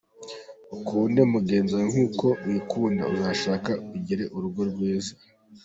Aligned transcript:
Ukunde 0.75 1.21
mugenzi 1.33 1.71
wawe 1.77 1.87
nk’uko 1.91 2.25
wikunda 2.47 3.03
uzashaka 3.13 3.71
ugire 3.95 4.23
urugo 4.35 4.61
rwiza. 4.69 5.13